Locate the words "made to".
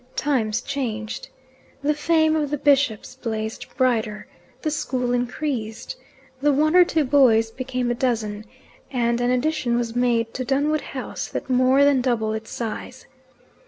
9.95-10.43